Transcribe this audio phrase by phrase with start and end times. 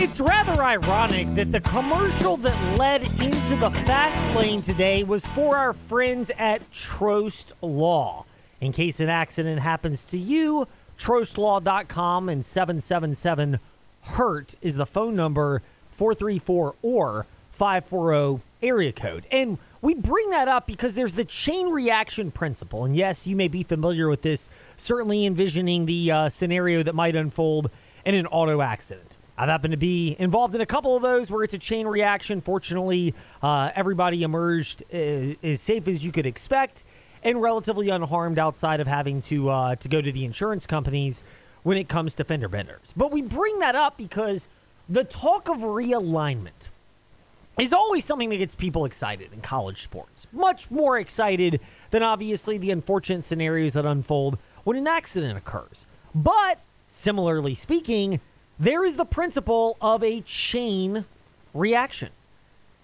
[0.00, 5.56] It's rather ironic that the commercial that led into the fast lane today was for
[5.56, 8.24] our friends at Trost Law.
[8.60, 13.58] In case an accident happens to you, trostlaw.com and 777
[14.02, 19.26] HURT is the phone number 434 or 540 area code.
[19.32, 22.84] And we bring that up because there's the chain reaction principle.
[22.84, 27.16] And yes, you may be familiar with this, certainly envisioning the uh, scenario that might
[27.16, 27.68] unfold
[28.04, 29.07] in an auto accident.
[29.38, 32.40] I've happened to be involved in a couple of those where it's a chain reaction.
[32.40, 34.96] Fortunately, uh, everybody emerged uh,
[35.44, 36.82] as safe as you could expect
[37.22, 41.22] and relatively unharmed outside of having to uh, to go to the insurance companies
[41.62, 42.92] when it comes to fender benders.
[42.96, 44.48] But we bring that up because
[44.88, 46.68] the talk of realignment
[47.60, 50.26] is always something that gets people excited in college sports.
[50.32, 55.86] Much more excited than obviously the unfortunate scenarios that unfold when an accident occurs.
[56.12, 58.20] But similarly speaking,
[58.58, 61.04] there is the principle of a chain
[61.54, 62.10] reaction.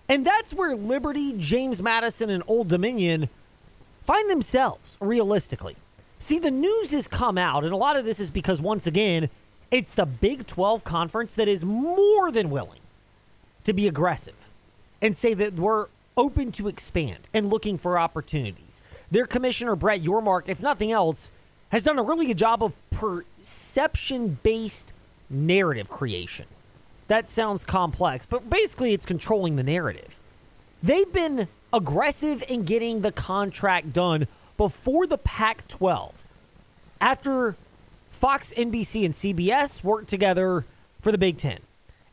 [0.09, 3.29] And that's where Liberty, James Madison, and Old Dominion
[4.05, 5.77] find themselves realistically.
[6.19, 9.31] See, the news has come out, and a lot of this is because, once again,
[9.71, 12.81] it's the Big 12 conference that is more than willing
[13.65, 14.35] to be aggressive
[15.03, 18.81] and say that we're open to expand and looking for opportunities.
[19.11, 21.31] Their commissioner, Brett Yormark, if nothing else,
[21.71, 24.93] has done a really good job of perception based
[25.35, 26.47] narrative creation.
[27.09, 30.19] That sounds complex, but basically it's controlling the narrative.
[30.83, 34.27] They've been aggressive in getting the contract done
[34.57, 36.13] before the Pac 12.
[37.01, 37.57] After
[38.11, 40.65] Fox, NBC, and CBS worked together
[41.01, 41.59] for the Big Ten.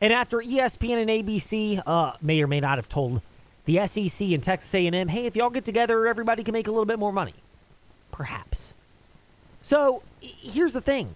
[0.02, 3.22] And after ESPN and ABC uh, may or may not have told
[3.66, 6.86] the SEC and Texas A&M, hey, if y'all get together, everybody can make a little
[6.86, 7.36] bit more money.
[8.12, 8.74] Perhaps.
[9.62, 11.16] So here's the thing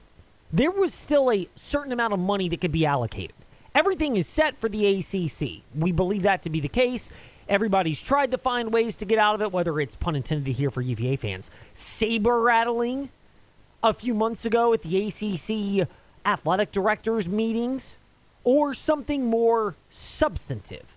[0.52, 3.36] there was still a certain amount of money that could be allocated.
[3.74, 5.64] Everything is set for the ACC.
[5.76, 7.12] We believe that to be the case.
[7.50, 10.72] Everybody's tried to find ways to get out of it, whether it's pun intended here
[10.72, 13.09] for UVA fans, saber rattling
[13.84, 15.88] a few months ago at the ACC
[16.25, 17.98] athletic directors meetings,
[18.44, 20.96] or something more substantive.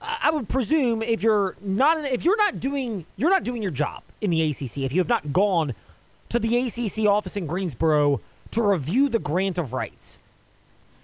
[0.00, 4.02] I would presume if you're not if you're not doing you're not doing your job
[4.20, 5.74] in the ACC if you have not gone
[6.28, 8.20] to the ACC office in Greensboro
[8.54, 10.18] to review the grant of rights.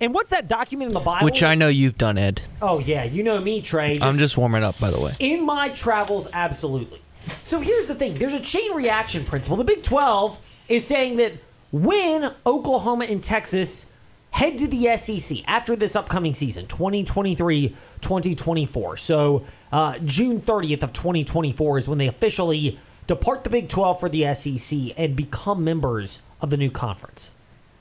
[0.01, 1.27] And what's that document in the Bible?
[1.27, 2.41] Which I know you've done, Ed.
[2.63, 3.99] Oh yeah, you know me, Trey.
[4.01, 5.15] I'm just warming up, by the way.
[5.19, 7.03] in my travels, absolutely.
[7.45, 9.59] So here's the thing: there's a chain reaction principle.
[9.59, 10.39] The Big 12
[10.69, 11.35] is saying that
[11.71, 13.93] when Oklahoma and Texas
[14.31, 18.99] head to the SEC after this upcoming season, 2023-2024.
[18.99, 24.09] So uh, June 30th of 2024 is when they officially depart the Big 12 for
[24.09, 27.33] the SEC and become members of the new conference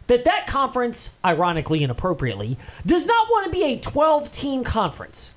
[0.10, 5.36] that that conference, ironically and appropriately, does not want to be a 12 team conference.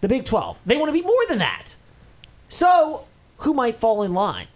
[0.00, 0.56] The Big 12.
[0.64, 1.74] They want to be more than that.
[2.48, 4.46] So, who might fall in line?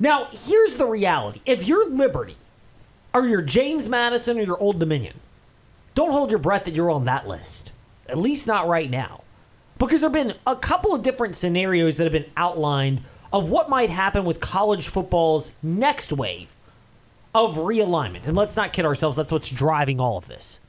[0.00, 1.40] Now, here's the reality.
[1.46, 2.36] If you're Liberty,
[3.14, 5.20] or you're James Madison, or you're Old Dominion,
[5.94, 7.70] don't hold your breath that you're on that list.
[8.08, 9.22] At least not right now.
[9.78, 13.70] Because there have been a couple of different scenarios that have been outlined of what
[13.70, 16.48] might happen with college football's next wave
[17.44, 18.26] of realignment.
[18.26, 20.60] And let's not kid ourselves, that's what's driving all of this.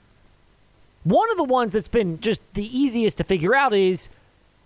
[1.03, 4.09] One of the ones that's been just the easiest to figure out is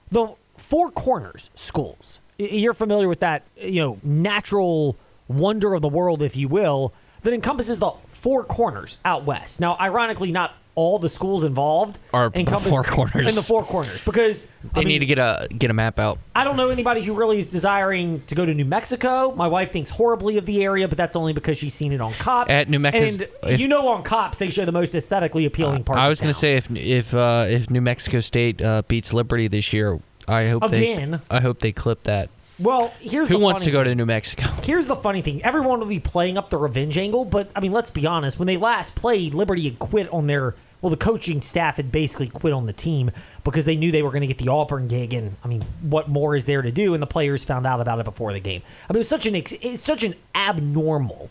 [0.10, 2.20] the Four Corners schools.
[2.38, 4.96] You're familiar with that, you know, natural
[5.28, 9.60] wonder of the world, if you will, that encompasses the four corners out west.
[9.60, 13.30] Now, ironically, not all the schools involved Are the encompass four corners.
[13.30, 16.00] in the four corners because They I mean, need to get a get a map
[16.00, 16.18] out.
[16.34, 19.34] I don't know anybody who really is desiring to go to New Mexico.
[19.36, 22.14] My wife thinks horribly of the area, but that's only because she's seen it on
[22.14, 22.50] Cops.
[22.50, 25.84] At New Mexico- and if- you know, on Cops they show the most aesthetically appealing
[25.84, 26.00] parts.
[26.00, 29.12] I was going going to say if if uh, if New Mexico State uh, beats
[29.14, 31.12] Liberty this year, I hope Again.
[31.30, 32.30] they I hope they clip that.
[32.62, 33.92] Well, here's Who the wants funny to go thing.
[33.92, 34.50] to New Mexico?
[34.64, 37.72] Here's the funny thing: everyone will be playing up the revenge angle, but I mean,
[37.72, 38.40] let's be honest.
[38.40, 40.56] When they last played, Liberty had quit on their.
[40.82, 43.12] Well, the coaching staff had basically quit on the team
[43.44, 46.09] because they knew they were going to get the Auburn gig, and I mean, what
[46.09, 46.96] more is there to do?
[46.96, 48.64] And the players found out about it before the game.
[48.90, 51.30] I mean, it was such an it's such an abnormal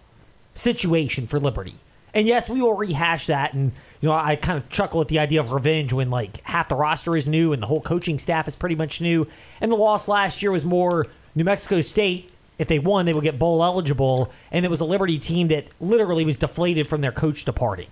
[0.54, 1.74] situation for Liberty.
[2.12, 3.54] And yes, we will rehash that.
[3.54, 6.68] And you know, I kind of chuckle at the idea of revenge when like half
[6.68, 9.26] the roster is new and the whole coaching staff is pretty much new.
[9.60, 12.30] And the loss last year was more New Mexico State.
[12.58, 15.66] If they won, they would get bowl eligible, and it was a Liberty team that
[15.80, 17.88] literally was deflated from their coach departing,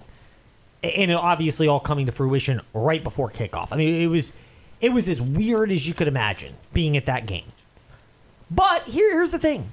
[0.82, 3.68] and it obviously all coming to fruition right before kickoff.
[3.72, 4.36] I mean, it was
[4.80, 7.52] it was as weird as you could imagine being at that game.
[8.50, 9.72] But here, here's the thing: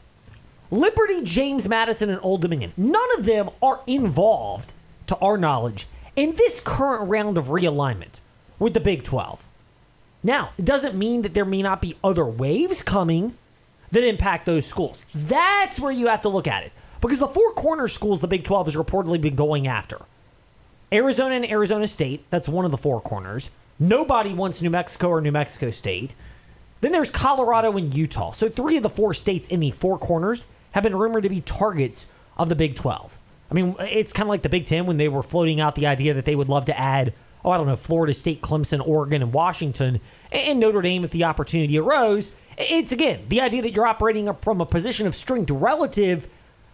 [0.71, 2.71] Liberty, James Madison, and Old Dominion.
[2.77, 4.71] None of them are involved,
[5.07, 8.21] to our knowledge, in this current round of realignment
[8.59, 9.43] with the Big 12.
[10.23, 13.37] Now, it doesn't mean that there may not be other waves coming
[13.95, 15.05] that impact those schools.
[15.13, 16.71] That's where you have to look at it.
[17.01, 20.01] Because the four corner schools the Big 12 has reportedly been going after
[20.93, 23.49] Arizona and Arizona State, that's one of the four corners.
[23.79, 26.15] Nobody wants New Mexico or New Mexico State.
[26.81, 28.31] Then there's Colorado and Utah.
[28.31, 31.41] So three of the four states in the four corners have been rumored to be
[31.41, 33.17] targets of the Big 12.
[33.49, 35.87] I mean, it's kind of like the Big Ten when they were floating out the
[35.87, 37.13] idea that they would love to add,
[37.43, 39.99] oh, I don't know, Florida State, Clemson, Oregon, and Washington,
[40.31, 42.35] and Notre Dame if the opportunity arose.
[42.57, 46.27] It's again the idea that you're operating from a position of strength relative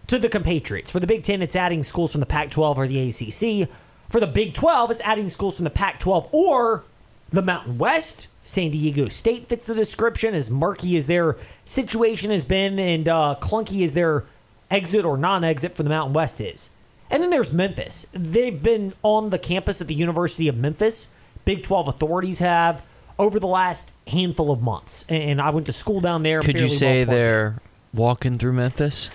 [0.06, 0.90] to the compatriots.
[0.90, 3.68] For the Big Ten, it's adding schools from the Pac 12 or the ACC.
[4.08, 6.84] For the Big 12, it's adding schools from the Pac 12 or
[7.30, 8.28] the Mountain West.
[8.44, 13.36] San Diego State fits the description, as murky as their situation has been and uh,
[13.40, 14.24] clunky as their
[14.70, 16.70] exit or non exit for the Mountain West is.
[17.10, 18.06] And then there's Memphis.
[18.12, 21.08] They've been on the campus at the University of Memphis.
[21.44, 22.82] Big 12 authorities have
[23.22, 25.04] over the last handful of months.
[25.08, 26.40] And I went to school down there.
[26.40, 27.56] Could you say well they're
[27.94, 29.10] walking through Memphis?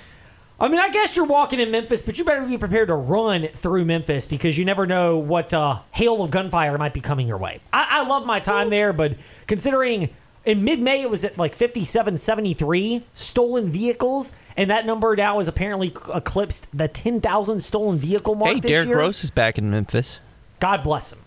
[0.59, 3.47] I mean, I guess you're walking in Memphis, but you better be prepared to run
[3.49, 7.37] through Memphis because you never know what uh, hail of gunfire might be coming your
[7.37, 7.59] way.
[7.71, 10.09] I, I love my time there, but considering
[10.45, 15.47] in mid May it was at like 5773 stolen vehicles, and that number now has
[15.47, 18.53] apparently eclipsed the 10,000 stolen vehicle mark.
[18.53, 20.21] Hey, Derrick Rose is back in Memphis.
[20.59, 21.19] God bless him.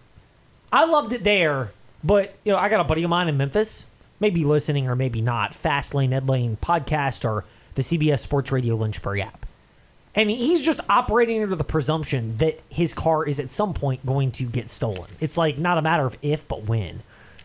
[0.73, 3.87] I loved it there, but you know, I got a buddy of mine in Memphis,
[4.19, 5.55] maybe listening or maybe not.
[5.55, 7.45] Fast Lane, Ed Lane podcast or
[7.75, 9.47] the CBS Sports Radio Lynchburg app.
[10.15, 14.33] And he's just operating under the presumption that his car is at some point going
[14.33, 15.09] to get stolen.
[15.21, 17.03] It's like not a matter of if, but when.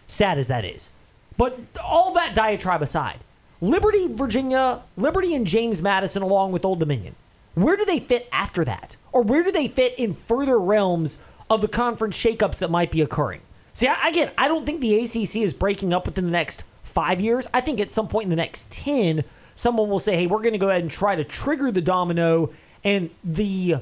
[0.08, 0.90] Sad as that is.
[1.38, 3.20] But all that diatribe aside,
[3.62, 7.16] Liberty, Virginia, Liberty and James Madison, along with Old Dominion,
[7.54, 8.96] where do they fit after that?
[9.12, 13.02] Or where do they fit in further realms of the conference shakeups that might be
[13.02, 13.42] occurring?
[13.76, 17.20] See, I, again, I don't think the ACC is breaking up within the next five
[17.20, 17.46] years.
[17.54, 20.54] I think at some point in the next 10, someone will say, hey, we're going
[20.54, 22.54] to go ahead and try to trigger the domino
[22.86, 23.76] and the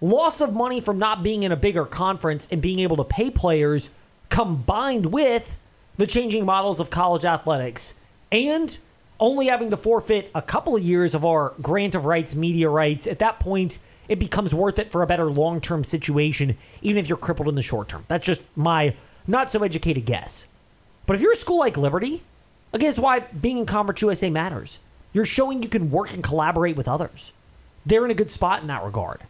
[0.00, 3.32] loss of money from not being in a bigger conference and being able to pay
[3.32, 3.90] players
[4.28, 5.56] combined with
[5.96, 7.94] the changing models of college athletics
[8.30, 8.78] and
[9.18, 13.08] only having to forfeit a couple of years of our grant of rights, media rights,
[13.08, 17.08] at that point, it becomes worth it for a better long term situation, even if
[17.08, 18.04] you're crippled in the short term.
[18.06, 18.94] That's just my
[19.26, 20.46] not so educated guess.
[21.06, 22.22] But if you're a school like Liberty,
[22.72, 24.78] again, it's why being in Conference USA matters.
[25.12, 27.32] You're showing you can work and collaborate with others.
[27.84, 29.20] They're in a good spot in that regard.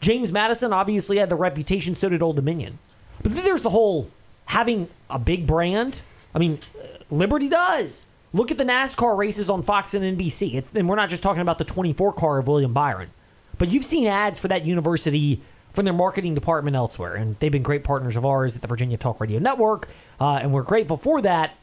[0.00, 2.78] James Madison obviously had the reputation, so did Old Dominion.
[3.22, 4.10] But then there's the whole
[4.46, 6.02] having a big brand.
[6.34, 8.04] I mean, uh, Liberty does.
[8.32, 10.54] Look at the NASCAR races on Fox and NBC.
[10.54, 13.10] It's, and we're not just talking about the 24 car of William Byron,
[13.58, 15.40] but you've seen ads for that university
[15.76, 17.14] from their marketing department elsewhere.
[17.14, 19.88] And they've been great partners of ours at the Virginia Talk Radio Network,
[20.18, 21.54] uh, and we're grateful for that.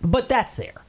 [0.00, 0.82] But that's there.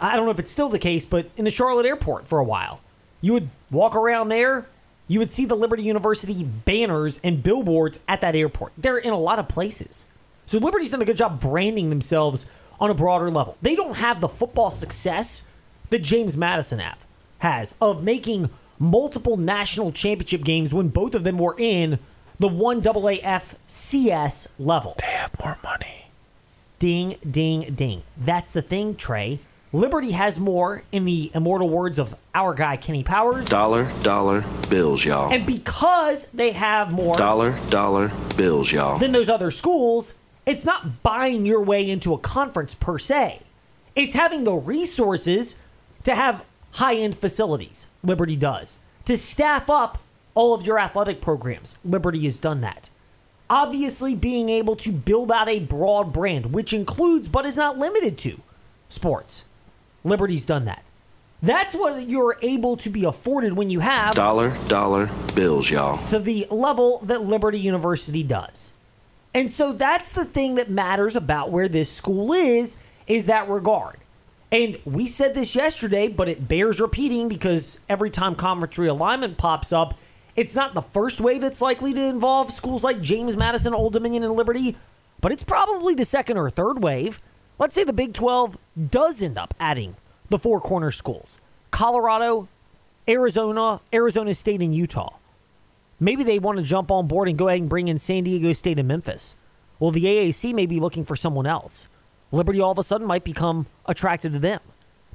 [0.00, 2.44] I don't know if it's still the case, but in the Charlotte airport for a
[2.44, 2.80] while,
[3.20, 4.66] you would walk around there,
[5.06, 8.72] you would see the Liberty University banners and billboards at that airport.
[8.76, 10.06] They're in a lot of places.
[10.46, 12.46] So Liberty's done a good job branding themselves
[12.80, 13.56] on a broader level.
[13.62, 15.46] They don't have the football success
[15.90, 17.04] that James Madison have,
[17.38, 21.98] has of making multiple national championship games when both of them were in
[22.38, 24.96] the one AAFCS level.
[25.00, 26.06] They have more money.
[26.78, 28.02] Ding, ding, ding.
[28.16, 29.40] That's the thing, Trey.
[29.72, 33.46] Liberty has more, in the immortal words of our guy Kenny Powers.
[33.46, 35.30] Dollar, dollar bills, y'all.
[35.30, 38.98] And because they have more dollar, dollar bills, y'all.
[38.98, 40.14] Than those other schools,
[40.46, 43.40] it's not buying your way into a conference per se.
[43.94, 45.60] It's having the resources
[46.04, 46.42] to have
[46.78, 47.86] high end facilities.
[48.02, 48.80] Liberty does.
[49.04, 49.98] To staff up
[50.34, 51.78] all of your athletic programs.
[51.84, 52.90] Liberty has done that.
[53.50, 58.18] Obviously, being able to build out a broad brand, which includes but is not limited
[58.18, 58.40] to
[58.88, 59.44] sports
[60.04, 60.84] Liberty's done that.
[61.40, 66.04] That's what you're able to be afforded when you have dollar, dollar bills, y'all.
[66.06, 68.72] To the level that Liberty University does.
[69.34, 73.98] And so that's the thing that matters about where this school is, is that regard.
[74.50, 79.72] And we said this yesterday, but it bears repeating because every time conference realignment pops
[79.72, 79.94] up,
[80.36, 84.22] it's not the first wave that's likely to involve schools like James Madison, Old Dominion,
[84.22, 84.76] and Liberty,
[85.20, 87.20] but it's probably the second or third wave.
[87.58, 88.56] Let's say the Big 12
[88.90, 89.96] does end up adding
[90.30, 91.38] the four corner schools
[91.70, 92.48] Colorado,
[93.08, 95.16] Arizona, Arizona State, and Utah.
[96.00, 98.52] Maybe they want to jump on board and go ahead and bring in San Diego
[98.52, 99.34] State and Memphis.
[99.80, 101.88] Well, the AAC may be looking for someone else.
[102.30, 104.60] Liberty all of a sudden might become attracted to them.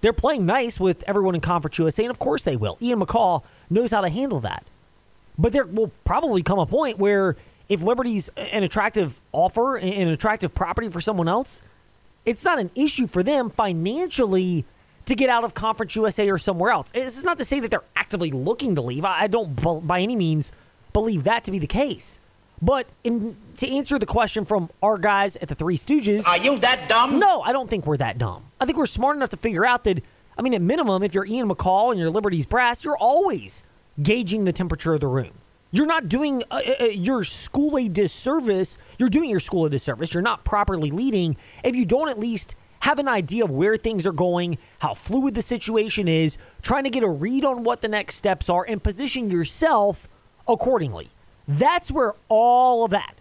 [0.02, 2.78] They're playing nice with everyone in Conference USA, and of course they will.
[2.82, 4.66] Ian McCaw knows how to handle that.
[5.38, 7.36] But there will probably come a point where
[7.70, 11.62] if Liberty's an attractive offer, and an attractive property for someone else,
[12.26, 14.66] it's not an issue for them financially
[15.06, 16.92] to get out of Conference USA or somewhere else.
[16.92, 19.06] This is not to say that they're actively looking to leave.
[19.06, 20.52] I don't by any means
[20.92, 22.20] believe that to be the case.
[22.64, 26.58] But in, to answer the question from our guys at the Three Stooges, are you
[26.60, 27.20] that dumb?
[27.20, 28.46] No, I don't think we're that dumb.
[28.58, 30.02] I think we're smart enough to figure out that.
[30.38, 33.64] I mean, at minimum, if you're Ian McCaw and you're Liberty's brass, you're always
[34.02, 35.34] gauging the temperature of the room.
[35.72, 38.78] You're not doing uh, uh, uh, your school a disservice.
[38.98, 40.14] You're doing your school a disservice.
[40.14, 44.08] You're not properly leading if you don't at least have an idea of where things
[44.08, 47.90] are going, how fluid the situation is, trying to get a read on what the
[47.90, 50.08] next steps are, and position yourself
[50.48, 51.10] accordingly.
[51.48, 53.16] That's where all of that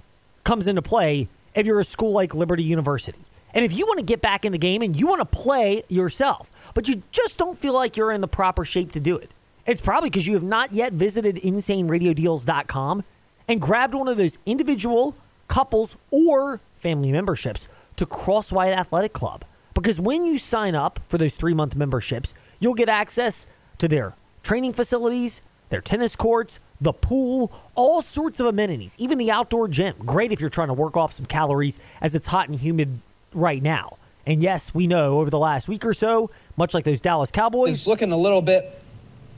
[0.45, 3.19] comes into play if you're a school like Liberty University.
[3.55, 5.83] And if you want to get back in the game and you want to play
[5.89, 9.31] yourself, but you just don't feel like you're in the proper shape to do it,
[9.67, 13.05] it's probably because you have not yet visited insaneradiodeals.com
[13.49, 15.15] and grabbed one of those individual,
[15.49, 19.45] couples, or family memberships to Crosswhite Athletic Club.
[19.75, 23.47] Because when you sign up for those three month memberships, you'll get access
[23.79, 25.41] to their training facilities,
[25.73, 29.97] their tennis courts, the pool, all sorts of amenities, even the outdoor gym.
[30.07, 33.01] Great if you're trying to work off some calories as it's hot and humid
[33.33, 33.97] right now.
[34.27, 37.71] And yes, we know over the last week or so, much like those Dallas Cowboys,
[37.71, 38.79] it's looking a little bit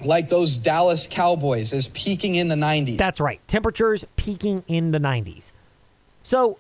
[0.03, 2.99] like those Dallas Cowboys is peaking in the 90s.
[2.99, 3.41] That's right.
[3.47, 5.53] Temperatures peaking in the 90s.
[6.23, 6.59] So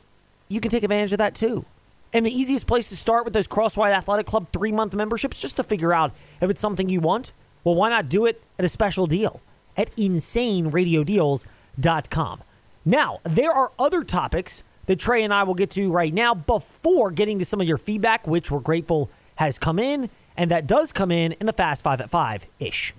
[0.48, 1.66] you can take advantage of that too.
[2.12, 5.56] And the easiest place to start with those Crosswhite Athletic Club three month memberships, just
[5.56, 7.32] to figure out if it's something you want,
[7.64, 9.40] well, why not do it at a special deal?
[9.76, 12.42] At insaneradiodeals.com.
[12.84, 17.10] Now, there are other topics that Trey and I will get to right now before
[17.10, 20.92] getting to some of your feedback, which we're grateful has come in, and that does
[20.92, 22.94] come in in the Fast Five at Five ish.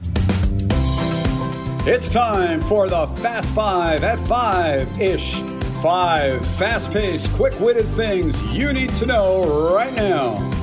[1.87, 5.35] It's time for the Fast Five at Five ish.
[5.83, 10.54] Five fast paced, quick witted things you need to know right now.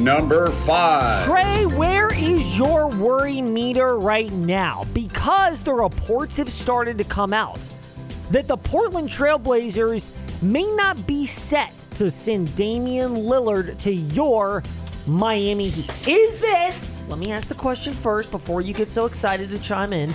[0.00, 1.26] Number five.
[1.26, 4.86] Trey, where is your worry meter right now?
[4.94, 7.68] Because the reports have started to come out
[8.30, 14.62] that the Portland Trailblazers may not be set to send Damian Lillard to your
[15.06, 16.08] Miami Heat.
[16.08, 19.92] Is this, let me ask the question first before you get so excited to chime
[19.92, 20.14] in.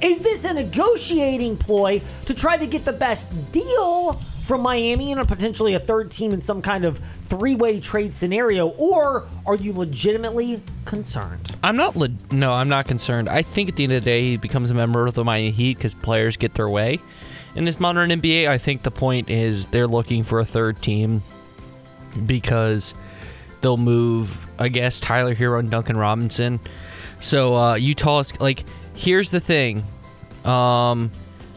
[0.00, 5.26] Is this a negotiating ploy to try to get the best deal from Miami and
[5.26, 9.72] potentially a third team in some kind of three way trade scenario, or are you
[9.72, 11.54] legitimately concerned?
[11.62, 11.96] I'm not.
[11.96, 13.28] Le- no, I'm not concerned.
[13.28, 15.50] I think at the end of the day, he becomes a member of the Miami
[15.50, 16.98] Heat because players get their way.
[17.54, 21.22] In this modern NBA, I think the point is they're looking for a third team
[22.26, 22.94] because
[23.60, 26.60] they'll move, I guess, Tyler Herro and Duncan Robinson.
[27.20, 28.64] So uh, Utah's like,
[28.96, 29.84] here's the thing.
[30.44, 31.10] Um,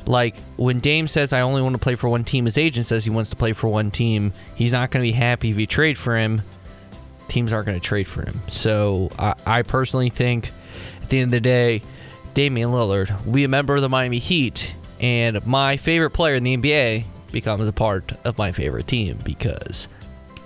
[0.07, 3.03] like when Dame says I only want to play for one team, his agent says
[3.03, 4.33] he wants to play for one team.
[4.55, 6.41] He's not going to be happy if you trade for him.
[7.27, 8.39] Teams aren't going to trade for him.
[8.49, 10.51] So I, I, personally think
[11.01, 11.81] at the end of the day,
[12.35, 16.55] Damian Lillard be a member of the Miami Heat, and my favorite player in the
[16.55, 19.87] NBA becomes a part of my favorite team because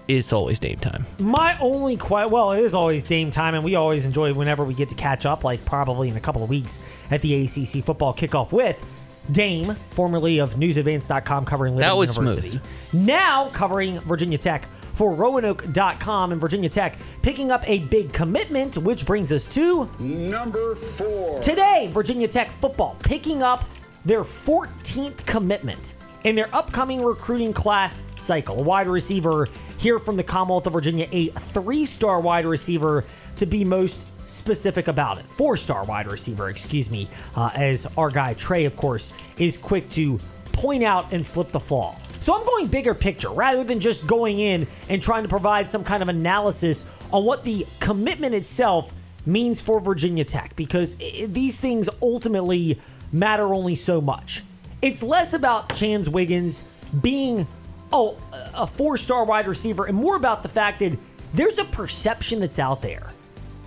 [0.08, 1.06] it's always Dame time.
[1.20, 4.74] My only quite well, it is always Dame time, and we always enjoy whenever we
[4.74, 8.14] get to catch up, like probably in a couple of weeks at the ACC football
[8.14, 8.84] kickoff with
[9.32, 13.06] Dame, formerly of NewsAdvance.com, covering Liberty that was University, smooth.
[13.06, 19.06] now covering Virginia Tech for Roanoke.com and Virginia Tech, picking up a big commitment, which
[19.06, 21.40] brings us to number four.
[21.40, 23.64] Today, Virginia Tech football picking up
[24.06, 28.60] their 14th commitment in their upcoming recruiting class cycle.
[28.60, 29.48] A wide receiver
[29.78, 33.06] here from the Commonwealth of Virginia, a three star wide receiver
[33.38, 35.26] to be most specific about it.
[35.26, 39.90] Four star wide receiver, excuse me, uh, as our guy Trey, of course, is quick
[39.90, 40.20] to
[40.52, 41.96] point out and flip the flaw.
[42.22, 45.84] So I'm going bigger picture rather than just going in and trying to provide some
[45.84, 48.94] kind of analysis on what the commitment itself
[49.26, 52.80] means for Virginia Tech because these things ultimately
[53.12, 54.44] matter only so much.
[54.82, 56.68] It's less about Chanz Wiggins
[57.02, 57.48] being
[57.92, 58.18] oh
[58.54, 60.98] a four-star wide receiver and more about the fact that
[61.34, 63.10] there's a perception that's out there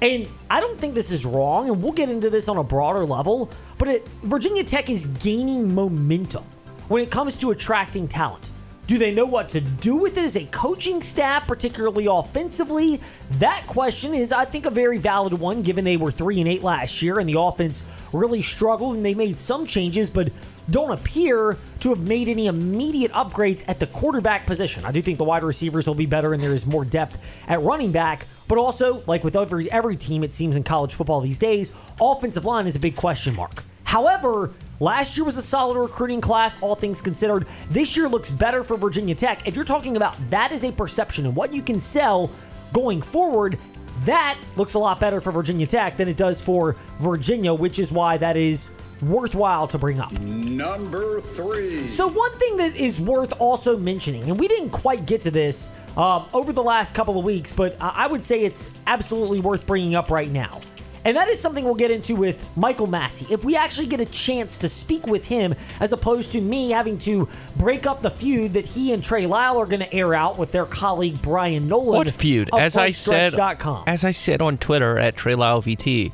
[0.02, 3.06] and I don't think this is wrong, and we'll get into this on a broader
[3.06, 6.42] level, but it, Virginia Tech is gaining momentum
[6.88, 8.50] when it comes to attracting talent.
[8.88, 13.00] Do they know what to do with it as a coaching staff, particularly offensively?
[13.38, 16.64] That question is, I think, a very valid one, given they were three and eight
[16.64, 20.30] last year and the offense really struggled and they made some changes, but
[20.68, 24.84] don't appear to have made any immediate upgrades at the quarterback position.
[24.84, 27.18] I do think the wide receivers will be better and there is more depth
[27.48, 31.22] at running back, but also, like with every every team, it seems in college football
[31.22, 33.64] these days, offensive line is a big question mark.
[33.84, 37.46] However, Last year was a solid recruiting class, all things considered.
[37.70, 39.46] This year looks better for Virginia Tech.
[39.46, 42.32] If you're talking about that is a perception and what you can sell
[42.72, 43.58] going forward,
[44.04, 47.92] that looks a lot better for Virginia Tech than it does for Virginia, which is
[47.92, 48.70] why that is
[49.02, 50.12] worthwhile to bring up.
[50.20, 51.88] Number three.
[51.88, 55.74] So, one thing that is worth also mentioning, and we didn't quite get to this
[55.96, 59.94] uh, over the last couple of weeks, but I would say it's absolutely worth bringing
[59.94, 60.60] up right now.
[61.04, 63.26] And that is something we'll get into with Michael Massey.
[63.28, 66.98] If we actually get a chance to speak with him, as opposed to me having
[67.00, 70.38] to break up the feud that he and Trey Lyle are going to air out
[70.38, 71.98] with their colleague Brian Nolan.
[71.98, 72.50] What feud?
[72.56, 73.34] As I said,
[73.86, 76.12] as I said on Twitter at Trey Lyle VT,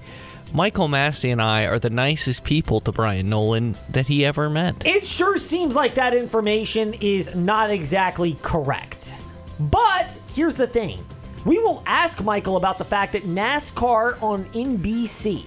[0.54, 4.86] Michael Massey and I are the nicest people to Brian Nolan that he ever met.
[4.86, 9.17] It sure seems like that information is not exactly correct.
[9.58, 11.04] But here's the thing
[11.44, 15.46] we will ask Michael about the fact that NASCAR on NBC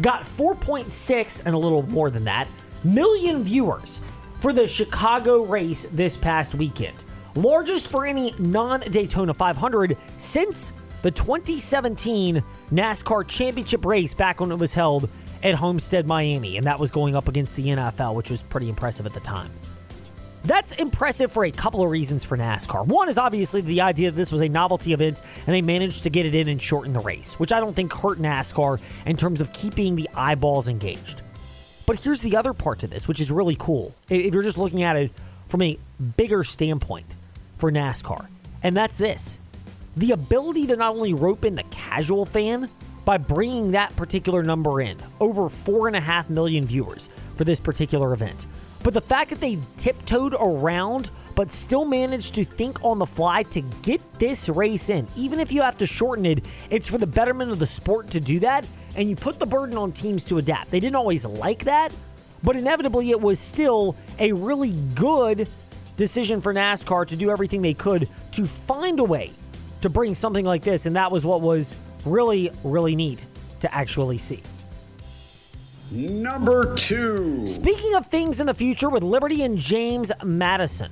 [0.00, 2.48] got 4.6 and a little more than that
[2.84, 4.00] million viewers
[4.36, 7.04] for the Chicago race this past weekend.
[7.34, 10.72] Largest for any non Daytona 500 since
[11.02, 15.08] the 2017 NASCAR Championship race back when it was held
[15.42, 16.56] at Homestead, Miami.
[16.56, 19.50] And that was going up against the NFL, which was pretty impressive at the time.
[20.46, 22.86] That's impressive for a couple of reasons for NASCAR.
[22.86, 26.10] One is obviously the idea that this was a novelty event and they managed to
[26.10, 29.40] get it in and shorten the race, which I don't think hurt NASCAR in terms
[29.40, 31.22] of keeping the eyeballs engaged.
[31.84, 33.92] But here's the other part to this, which is really cool.
[34.08, 35.10] If you're just looking at it
[35.48, 35.76] from a
[36.16, 37.16] bigger standpoint
[37.58, 38.28] for NASCAR,
[38.62, 39.40] and that's this
[39.96, 42.70] the ability to not only rope in the casual fan
[43.04, 47.58] by bringing that particular number in over four and a half million viewers for this
[47.58, 48.46] particular event.
[48.86, 53.42] But the fact that they tiptoed around but still managed to think on the fly
[53.42, 57.06] to get this race in, even if you have to shorten it, it's for the
[57.06, 58.64] betterment of the sport to do that.
[58.94, 60.70] And you put the burden on teams to adapt.
[60.70, 61.92] They didn't always like that,
[62.44, 65.48] but inevitably it was still a really good
[65.96, 69.32] decision for NASCAR to do everything they could to find a way
[69.80, 70.86] to bring something like this.
[70.86, 73.26] And that was what was really, really neat
[73.62, 74.44] to actually see.
[75.90, 77.46] Number two.
[77.46, 80.90] Speaking of things in the future with Liberty and James Madison,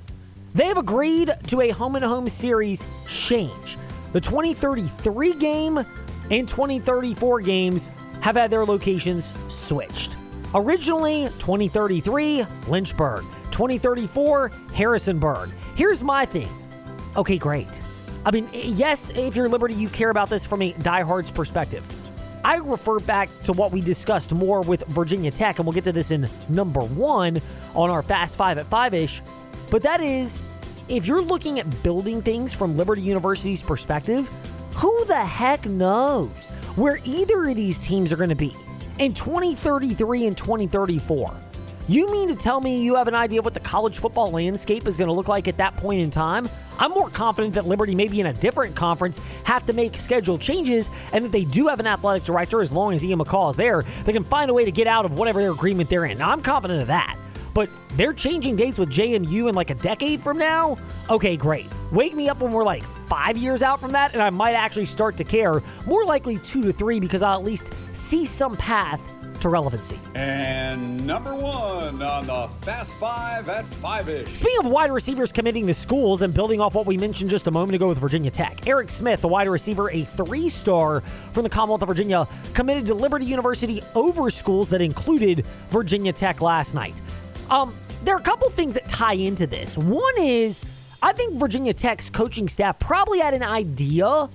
[0.53, 3.77] they have agreed to a home and home series change.
[4.13, 5.77] The 2033 game
[6.31, 7.89] and 2034 games
[8.21, 10.15] have had their locations switched.
[10.53, 13.25] Originally, 2033, Lynchburg.
[13.51, 15.49] 2034, Harrisonburg.
[15.75, 16.49] Here's my thing.
[17.17, 17.67] Okay, great.
[18.25, 21.83] I mean, yes, if you're Liberty, you care about this from a diehard's perspective.
[22.45, 25.91] I refer back to what we discussed more with Virginia Tech, and we'll get to
[25.91, 27.41] this in number one
[27.73, 29.23] on our Fast Five at Five ish.
[29.71, 30.43] But that is,
[30.87, 34.29] if you're looking at building things from Liberty University's perspective,
[34.75, 38.55] who the heck knows where either of these teams are going to be
[38.99, 41.35] in 2033 and 2034?
[41.87, 44.87] You mean to tell me you have an idea of what the college football landscape
[44.87, 46.49] is going to look like at that point in time?
[46.79, 50.89] I'm more confident that Liberty, maybe in a different conference, have to make schedule changes,
[51.13, 53.83] and that they do have an athletic director as long as Ian McCaw is there.
[54.03, 56.17] They can find a way to get out of whatever their agreement they're in.
[56.17, 57.19] Now, I'm confident of that.
[57.53, 60.79] But they're changing dates with JMU in like a decade from now?
[61.11, 61.67] Okay, great.
[61.91, 64.85] Wake me up when we're like five years out from that, and I might actually
[64.85, 65.61] start to care.
[65.85, 69.03] More likely two to three because I'll at least see some path
[69.41, 69.99] to relevancy.
[70.15, 74.35] And number one on the Fast Five at Five ish.
[74.35, 77.51] Speaking of wide receivers committing to schools and building off what we mentioned just a
[77.51, 81.49] moment ago with Virginia Tech, Eric Smith, the wide receiver, a three star from the
[81.49, 86.99] Commonwealth of Virginia, committed to Liberty University over schools that included Virginia Tech last night.
[87.49, 89.77] Um, there are a couple things that tie into this.
[89.77, 90.63] One is,
[91.01, 94.29] I think Virginia Tech's coaching staff probably had an idea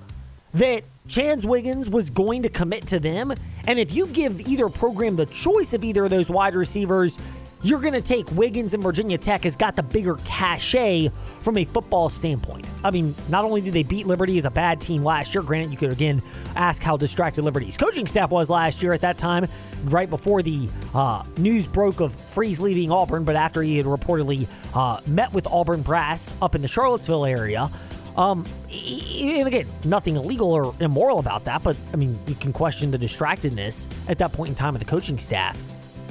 [0.53, 3.35] that Chanz Wiggins was going to commit to them.
[3.67, 7.19] And if you give either program the choice of either of those wide receivers,
[7.63, 11.09] you're going to take Wiggins and Virginia Tech has got the bigger cachet
[11.43, 12.65] from a football standpoint.
[12.85, 15.73] I mean, not only did they beat Liberty as a bad team last year, granted,
[15.73, 16.23] you could again
[16.55, 19.47] ask how distracted Liberty's coaching staff was last year at that time,
[19.87, 24.47] right before the uh, news broke of Freeze leaving Auburn, but after he had reportedly
[24.75, 27.69] uh, met with Auburn brass up in the Charlottesville area.
[28.17, 32.91] Um, and again, nothing illegal or immoral about that, but I mean, you can question
[32.91, 35.59] the distractedness at that point in time of the coaching staff.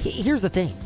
[0.00, 0.76] Here's the thing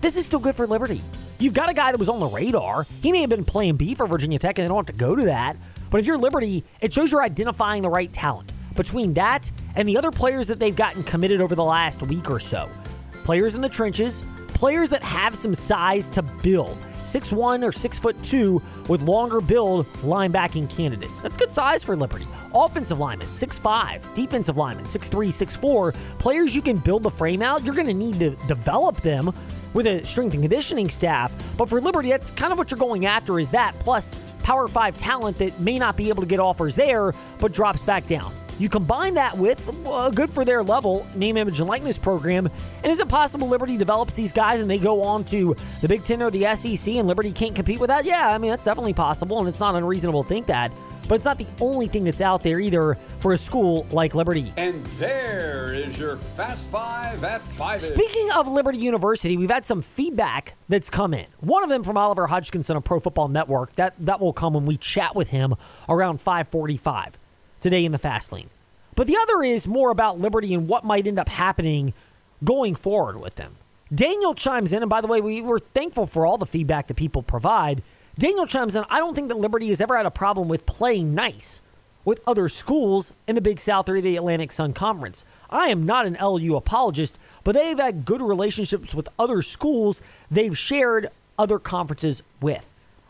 [0.00, 1.00] this is still good for Liberty.
[1.40, 2.86] You've got a guy that was on the radar.
[3.02, 5.16] He may have been playing B for Virginia Tech, and they don't have to go
[5.16, 5.56] to that.
[5.90, 8.52] But if you're Liberty, it shows you're identifying the right talent.
[8.74, 12.38] Between that and the other players that they've gotten committed over the last week or
[12.38, 12.68] so,
[13.24, 16.76] players in the trenches, players that have some size to build.
[17.08, 21.20] 6'1 or 6'2 with longer build linebacking candidates.
[21.20, 22.26] That's good size for Liberty.
[22.54, 24.14] Offensive linemen, 6'5.
[24.14, 25.94] Defensive linemen, 6'3, 6'4.
[26.18, 27.64] Players you can build the frame out.
[27.64, 29.32] You're going to need to develop them.
[29.74, 31.32] with a strength and conditioning staff.
[31.56, 34.96] But for Liberty, that's kind of what you're going after is that plus Power 5
[34.96, 38.32] talent that may not be able to get offers there, but drops back down.
[38.58, 42.48] You combine that with a good for their level name, image, and likeness program,
[42.82, 46.02] and is it possible Liberty develops these guys and they go on to the Big
[46.02, 48.04] Ten or the SEC and Liberty can't compete with that?
[48.04, 50.72] Yeah, I mean, that's definitely possible, and it's not unreasonable to think that.
[51.06, 54.52] But it's not the only thing that's out there either for a school like Liberty.
[54.58, 57.80] And there is your Fast Five at Five.
[57.80, 61.26] Speaking of Liberty University, we've had some feedback that's come in.
[61.40, 63.74] One of them from Oliver Hodgkinson of Pro Football Network.
[63.76, 65.54] That that will come when we chat with him
[65.88, 67.18] around 545
[67.60, 68.50] today in the fast lane.
[68.94, 71.94] But the other is more about Liberty and what might end up happening
[72.44, 73.56] going forward with them.
[73.94, 76.94] Daniel chimes in, and by the way, we were thankful for all the feedback that
[76.94, 77.82] people provide.
[78.18, 81.14] Daniel chimes in, I don't think that Liberty has ever had a problem with playing
[81.14, 81.60] nice
[82.04, 85.24] with other schools in the Big South or the Atlantic Sun Conference.
[85.50, 90.56] I am not an LU apologist, but they've had good relationships with other schools they've
[90.56, 92.67] shared other conferences with.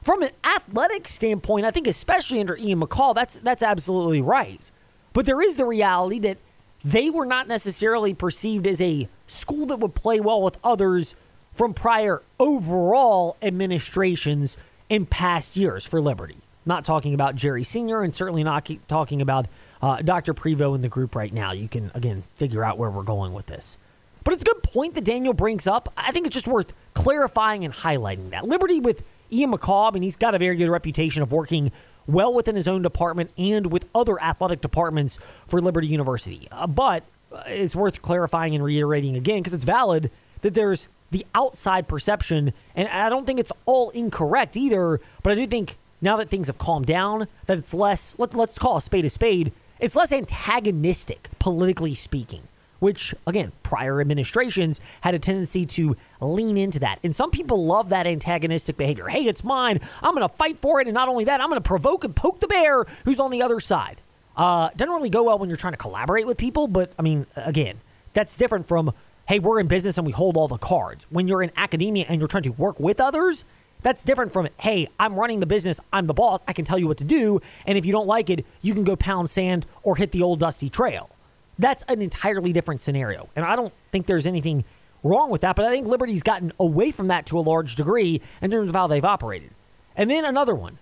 [0.08, 4.70] From an athletic standpoint, I think especially under Ian McCaw, that's that's absolutely right.
[5.12, 6.38] But there is the reality that
[6.82, 11.14] they were not necessarily perceived as a school that would play well with others
[11.52, 14.56] from prior overall administrations
[14.88, 16.38] in past years for Liberty.
[16.64, 18.02] Not talking about Jerry Sr.
[18.02, 19.44] and certainly not talking about
[19.82, 20.32] uh, Dr.
[20.32, 21.52] Prevo in the group right now.
[21.52, 23.76] You can, again, figure out where we're going with this.
[24.24, 25.92] But it's a good point that Daniel brings up.
[25.98, 28.48] I think it's just worth clarifying and highlighting that.
[28.48, 31.70] Liberty with Ian McCaw, I mean, he's got a very good reputation of working
[32.06, 36.48] well within his own department and with other athletic departments for Liberty University.
[36.50, 40.10] Uh, but uh, it's worth clarifying and reiterating again because it's valid
[40.40, 45.36] that there's the outside perception, and I don't think it's all incorrect either, but I
[45.36, 48.80] do think now that things have calmed down, that it's less, let, let's call a
[48.80, 52.42] spade a spade, it's less antagonistic, politically speaking,
[52.78, 56.98] which, again, prior administrations had a tendency to lean into that.
[57.02, 59.08] And some people love that antagonistic behavior.
[59.08, 59.80] Hey, it's mine.
[60.02, 60.86] I'm going to fight for it.
[60.86, 63.42] And not only that, I'm going to provoke and poke the bear who's on the
[63.42, 64.00] other side.
[64.36, 67.26] Uh, doesn't really go well when you're trying to collaborate with people, but I mean,
[67.34, 67.80] again,
[68.12, 68.92] that's different from
[69.28, 71.06] hey, we're in business and we hold all the cards.
[71.10, 73.44] When you're in academia and you're trying to work with others,
[73.82, 76.88] that's different from, hey, I'm running the business, I'm the boss, I can tell you
[76.88, 79.96] what to do, and if you don't like it, you can go pound sand or
[79.96, 81.10] hit the old dusty trail.
[81.58, 83.28] That's an entirely different scenario.
[83.34, 84.64] And I don't think there's anything
[85.02, 88.20] wrong with that, but I think Liberty's gotten away from that to a large degree
[88.40, 89.50] in terms of how they've operated.
[89.96, 90.78] And then another one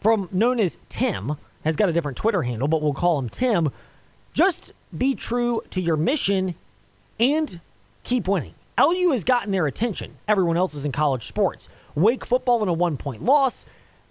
[0.00, 3.70] from known as Tim, has got a different Twitter handle, but we'll call him Tim.
[4.32, 6.54] Just be true to your mission
[7.18, 7.60] and
[8.04, 8.54] keep winning.
[8.78, 10.16] LU has gotten their attention.
[10.28, 11.68] Everyone else is in college sports.
[11.94, 13.66] Wake football in a one point loss,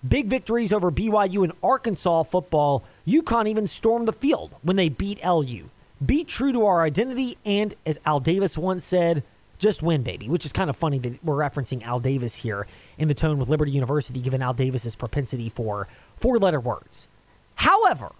[0.07, 2.83] big victories over BYU and Arkansas football.
[3.07, 5.69] UConn even stormed the field when they beat LU.
[6.05, 9.23] Be true to our identity, and as Al Davis once said,
[9.57, 13.07] just win, baby, which is kind of funny that we're referencing Al Davis here in
[13.07, 17.07] the tone with Liberty University, given Al Davis's propensity for four letter words.
[17.55, 18.11] However,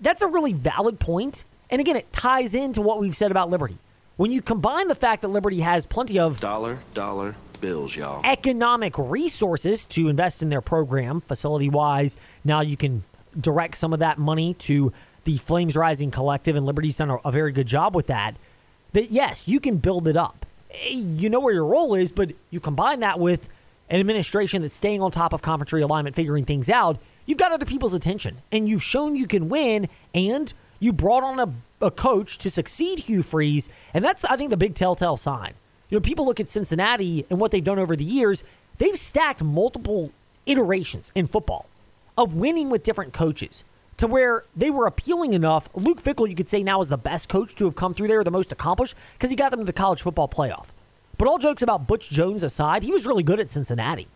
[0.00, 3.78] that's a really valid point, and again, it ties into what we've said about Liberty.
[4.16, 8.98] When you combine the fact that Liberty has plenty of dollar, dollar bills, y'all, economic
[8.98, 13.04] resources to invest in their program, facility wise, now you can
[13.38, 14.92] direct some of that money to
[15.24, 18.34] the Flames Rising Collective, and Liberty's done a, a very good job with that.
[18.92, 20.46] That yes, you can build it up.
[20.70, 23.48] Eh, you know where your role is, but you combine that with
[23.88, 26.98] an administration that's staying on top of conference realignment, figuring things out.
[27.26, 31.38] You've got other people's attention, and you've shown you can win, and you brought on
[31.38, 35.54] a, a coach to succeed Hugh Freeze, and that's, I think, the big telltale sign.
[35.88, 38.42] You know, people look at Cincinnati and what they've done over the years.
[38.78, 40.10] They've stacked multiple
[40.46, 41.66] iterations in football
[42.16, 43.62] of winning with different coaches
[43.96, 45.68] to where they were appealing enough.
[45.74, 48.24] Luke Fickell, you could say now is the best coach to have come through there,
[48.24, 50.66] the most accomplished, because he got them to the college football playoff.
[51.18, 54.08] But all jokes about Butch Jones aside, he was really good at Cincinnati.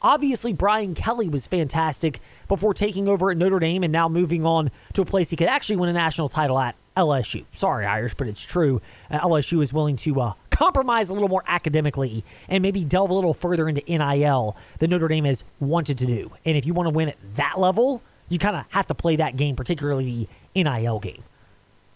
[0.00, 4.70] Obviously, Brian Kelly was fantastic before taking over at Notre Dame and now moving on
[4.92, 7.44] to a place he could actually win a national title at LSU.
[7.52, 8.80] Sorry, Irish, but it's true.
[9.10, 13.14] Uh, LSU is willing to uh, compromise a little more academically and maybe delve a
[13.14, 16.32] little further into NIL than Notre Dame has wanted to do.
[16.44, 19.16] And if you want to win at that level, you kind of have to play
[19.16, 21.22] that game, particularly the NIL game.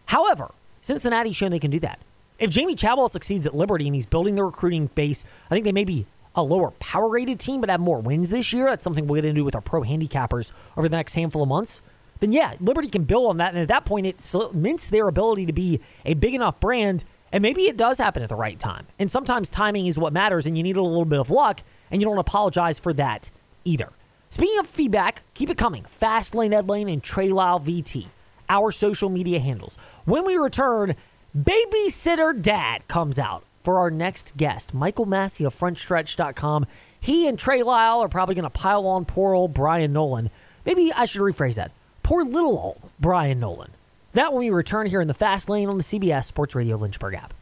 [0.06, 1.98] However, Cincinnati's shown they can do that.
[2.38, 5.72] If Jamey Chadwell succeeds at Liberty and he's building the recruiting base, I think they
[5.72, 8.66] may be a lower power rated team but have more wins this year.
[8.66, 11.82] That's something we'll get into with our pro handicappers over the next handful of months.
[12.20, 13.52] Then, yeah, Liberty can build on that.
[13.52, 17.04] And at that point, it cements their ability to be a big enough brand.
[17.32, 18.86] And maybe it does happen at the right time.
[18.98, 22.00] And sometimes timing is what matters, and you need a little bit of luck, and
[22.00, 23.30] you don't apologize for that
[23.64, 23.90] either.
[24.32, 25.84] Speaking of feedback, keep it coming.
[25.84, 28.06] Fast Lane Ed Lane and Trey Lyle VT,
[28.48, 29.76] our social media handles.
[30.06, 30.94] When we return,
[31.36, 36.64] Babysitter Dad comes out for our next guest, Michael Massey of FrontStretch.com.
[36.98, 40.30] He and Trey Lyle are probably going to pile on poor old Brian Nolan.
[40.64, 41.72] Maybe I should rephrase that.
[42.02, 43.72] Poor little old Brian Nolan.
[44.14, 47.16] That when we return here in the fast lane on the CBS Sports Radio Lynchburg
[47.16, 47.34] app.